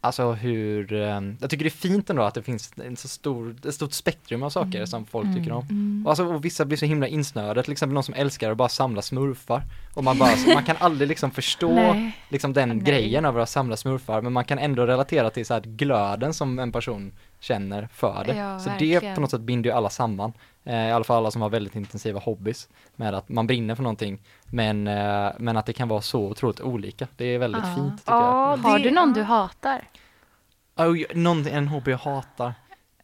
[0.00, 3.56] Alltså hur, eh, jag tycker det är fint ändå att det finns en så stor,
[3.66, 6.02] ett stort spektrum av saker som folk tycker om.
[6.04, 8.68] Och, alltså, och vissa blir så himla insnöade, till exempel någon som älskar att bara
[8.68, 9.62] samla smurfar.
[9.94, 12.12] Och man bara, man kan aldrig liksom förstå Nej.
[12.28, 12.78] liksom den Nej.
[12.78, 16.58] grejen av att samla smurfar, men man kan ändå relatera till så här glöden som
[16.58, 18.34] en person känner för det.
[18.36, 20.32] Ja, så det på något sätt binder ju alla samman.
[20.64, 23.82] Eh, I alla fall alla som har väldigt intensiva hobbys med att man brinner för
[23.82, 27.06] någonting, men, eh, men att det kan vara så otroligt olika.
[27.16, 27.74] Det är väldigt Ja.
[27.74, 28.56] fint tycker jag.
[28.56, 29.84] Har du någon du hatar?
[30.76, 32.54] Oh, någon, en hobby jag hatar.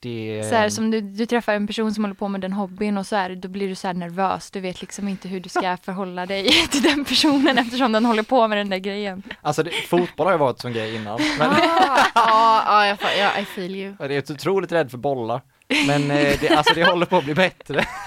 [0.05, 2.99] Det Så här, som du, du träffar en person som håller på med den hobbyn
[2.99, 4.51] och så här, då blir du så här nervös.
[4.51, 8.23] Du vet liksom inte hur du ska förhålla dig till den personen eftersom den håller
[8.23, 9.23] på med den där grejen.
[9.43, 11.21] Alltså det, fotboll har ju varit som grej innan.
[11.38, 13.95] Men ja, ja, jag, fa- ja, I feel you.
[13.99, 15.40] jag är otroligt rädd för bollar.
[15.87, 17.85] Men eh, det, alltså det håller på att bli bättre.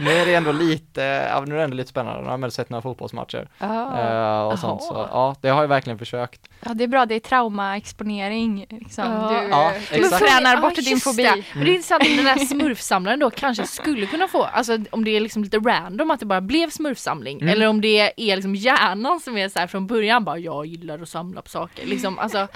[0.00, 2.22] nu är det ändå lite, ja, nu är det ändå lite spännande.
[2.22, 3.48] Nu har jag sett några fotbollsmatcher.
[3.60, 6.40] Eh, och sånt, så ja, det har jag verkligen försökt.
[6.64, 7.06] Ja, det är bra.
[7.06, 8.66] Det är traumaexponering.
[8.70, 9.04] Liksom.
[9.04, 9.40] Ja.
[9.42, 11.22] Du, Ja, du tränar bort din just fobi.
[11.22, 11.42] det.
[11.54, 15.04] Men det är intressant om den där smurfsamlaren då kanske skulle kunna få, alltså om
[15.04, 17.48] det är liksom lite random att det bara blev smurfsamling Mm.
[17.54, 21.02] eller om det är liksom hjärnan som är så här från början bara jag gillar
[21.02, 22.48] att samla på saker liksom alltså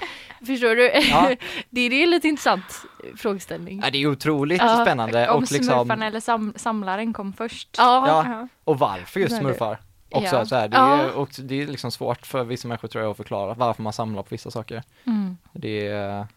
[0.47, 0.91] förstår du?
[1.09, 1.29] Ja.
[1.69, 2.63] det, det är lite intressant
[3.17, 3.81] frågeställning.
[3.83, 7.69] Ja, det är otroligt Ja, spännande Om och liksom, smurfarna eller sam samlaren kom först.
[7.77, 9.77] Ja, ja, och varför just smurfar?
[10.11, 10.45] Också Ja.
[10.45, 11.01] så här, det, Ja.
[11.01, 13.93] är, och det är liksom svårt för vissa människor tror jag att förklara varför man
[13.93, 14.83] samlar på vissa saker.
[15.05, 15.37] Mm.
[15.53, 16.27] Det är,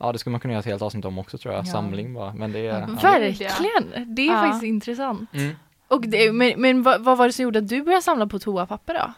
[0.00, 1.72] ja det skulle man kunna göra ett helt avsnitt om också tror jag, Ja.
[1.72, 2.86] samling bara, men det är, ja.
[3.02, 4.14] Verkligen!
[4.14, 4.40] Det är Ja.
[4.40, 5.34] faktiskt intressant.
[5.34, 5.56] Mm.
[5.88, 8.38] Och det, men men vad, vad var det som gjorde att du började samla på
[8.38, 9.12] toapapper då?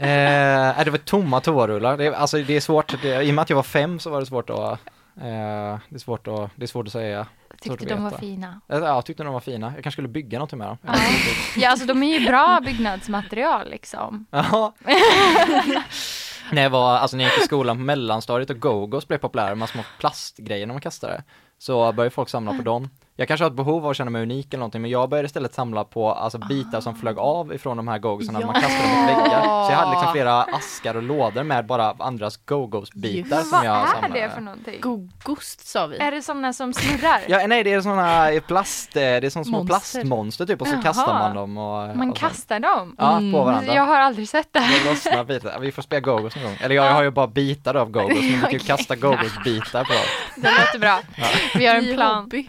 [0.00, 3.42] Eh, det var tomma toarullar, det, är- alltså det är svårt, det, i och med
[3.42, 4.78] att jag var fem så var det svårt att,
[5.16, 7.26] eh, det är svårt att, det är svårt att säga.
[7.60, 8.60] Tyckte att de var fina.
[8.68, 10.78] Eh, Ja, jag tyckte de var fina, jag kanske skulle bygga någonting med dem.
[10.82, 10.94] Ja.
[11.56, 14.26] ja, alltså de är ju bra byggnadsmaterial liksom.
[14.30, 14.74] Ja.
[16.52, 19.54] när jag var, alltså när jag gick i skolan på mellanstadiet och Go-Go's blev populära,
[19.54, 21.22] med små plastgrejer när man kastade,
[21.58, 22.90] så började folk samla på dem.
[23.16, 25.26] Jag kanske har ett behov av att känna mig unik eller någonting, men jag började
[25.26, 28.52] istället samla på alltså bitar som flög av ifrån de här Go-Go'sarna, man Ja.
[28.52, 29.42] kastade dem mot väggar.
[29.42, 33.50] Så jag hade liksom flera askar och lådor med bara andras Go-Go's bitar Just.
[33.50, 34.20] som Vad jag är samlade.
[34.20, 34.80] det för någonting?
[34.80, 35.96] Gogost sa vi.
[35.98, 37.20] Är det sådana som snurrar?
[37.28, 39.68] Ja, nej det är sådana plast, eh, det är som små Monster.
[40.00, 40.82] plastmonster typ och så Jaha.
[40.82, 42.96] kastar man dem och Man och kastar dem?
[42.98, 43.32] Ja, Mm.
[43.32, 43.74] på varandra.
[43.74, 44.60] Jag har aldrig sett det.
[44.84, 45.58] Det lossnar bitar.
[45.60, 46.56] Vi får spela Go-Go's någon gång.
[46.60, 49.44] Eller jag, jag har ju bara bitar av Go-Go's, men vi kan ju kasta Go-Go's
[49.44, 50.02] bitar på dem.
[50.36, 51.00] Det låter bra.
[51.54, 52.22] Vi har en plan.
[52.22, 52.48] hobby.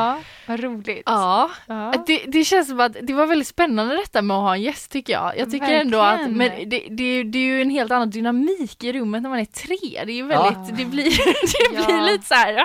[0.00, 1.02] Ja, vad roligt.
[1.06, 1.94] Ja, Ja.
[2.06, 4.90] det, det känns som att det var väldigt spännande detta med att ha en gäst
[4.92, 5.38] tycker jag.
[5.38, 6.36] Jag tycker ändå att, Verkligen.
[6.38, 9.44] men det, det, det är ju en helt annan dynamik i rummet när man är
[9.44, 10.04] tre.
[10.06, 10.76] Det är väldigt, Ja.
[10.76, 11.04] det blir,
[11.74, 11.84] det Ja.
[11.86, 12.64] blir lite så här,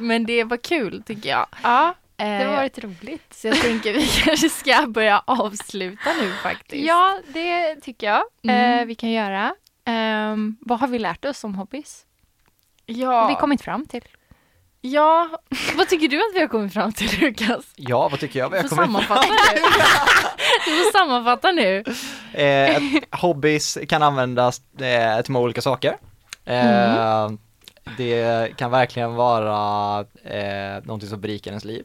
[0.00, 1.46] men det var kul tycker jag.
[1.62, 3.34] Ja, det Eh, har varit roligt.
[3.34, 6.86] Så jag tänker vi kanske ska börja avsluta nu faktiskt.
[6.86, 8.78] Ja, det tycker jag Mm.
[8.80, 9.54] eh, vi kan göra.
[9.84, 12.04] Ehm, vad har vi lärt oss om hobbys?
[12.86, 13.26] ja.
[13.28, 14.04] Vi kommit fram till.
[14.80, 15.28] Ja,
[15.76, 17.64] vad tycker du att vi har kommit fram till Lukas?
[17.76, 18.54] Ja, vad tycker jag?
[18.54, 19.60] Jag får kommer sammanfatta nu.
[20.64, 21.84] Du får sammanfatta nu.
[22.34, 22.82] eh,
[23.20, 25.96] Hobbys kan användas eh, till många olika saker.
[26.44, 27.30] Eh,
[27.96, 31.84] Det kan verkligen vara eh, någonting som berikar ens liv.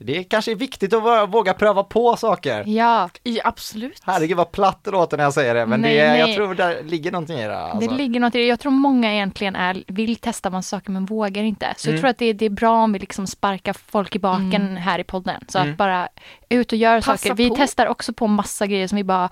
[0.00, 2.64] Det kanske är viktigt att våga- pröva på saker.
[2.66, 3.10] Ja,
[3.44, 4.00] absolut.
[4.04, 6.20] Herregud vad platt det låter när jag säger det, men Nej, det, är- nej.
[6.20, 7.58] jag tror där ligger någonting i det.
[7.58, 7.88] Alltså.
[7.88, 8.46] det ligger något i det.
[8.46, 11.74] Jag tror många egentligen är, vill testa massa saker men vågar inte.
[11.76, 11.94] Så Mm.
[11.96, 14.76] jag tror att det, det är bra om vi liksom sparkar folk i baken Mm.
[14.76, 15.44] här i podden.
[15.48, 15.70] Så Mm.
[15.70, 16.08] att bara
[16.48, 17.34] ut och gör Passa saker.
[17.34, 17.54] Vi på.
[17.56, 19.28] testar också på massa grejer som vi bara,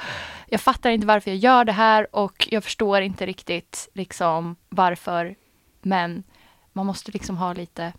[0.49, 5.35] jag fattar inte varför jag gör det här och jag förstår inte riktigt liksom varför.
[5.83, 6.23] Men
[6.73, 7.93] man måste liksom ha lite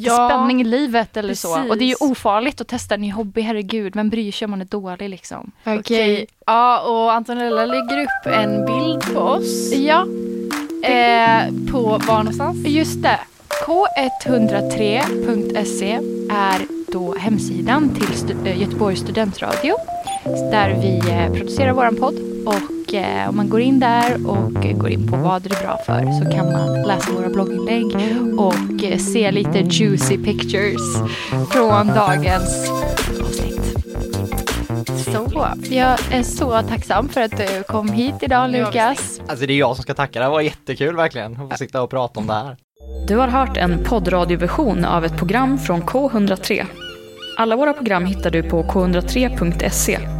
[0.00, 1.68] lite spänning i livet eller så.
[1.68, 2.10] Och det är ju precis.
[2.10, 3.96] ofarligt att testa en ny hobby, herregud.
[3.96, 5.50] Vem bryr sig om man är dålig liksom?
[5.66, 6.26] Okej.
[6.46, 9.72] Ja, och Antonella lägger upp en bild på oss.
[9.74, 10.06] Ja,
[10.84, 12.66] Eh, på var någonstans?
[12.66, 13.20] just det.
[13.66, 15.92] K103.se
[16.30, 19.74] är då hemsidan till eh, Göteborgs studentradio.
[20.50, 22.14] Där vi eh, producerar våran podd.
[22.46, 22.54] Och
[22.94, 26.24] eh, om man går in där och går in på vad det är bra för
[26.24, 27.86] så kan man läsa våra blogginlägg
[28.38, 30.96] och eh, se lite juicy pictures
[31.50, 32.70] från dagens
[33.20, 33.60] avsnitt.
[35.04, 39.20] Så, jag är så tacksam för att du kom hit idag Lukas.
[39.26, 41.90] Alltså det är jag som ska tacka, det var jättekul verkligen att få sitta och
[41.90, 42.56] prata om det här.
[43.08, 46.66] Du har hört en poddradioversion av ett program från K103.
[47.38, 50.19] Alla våra program hittar du på k103.se.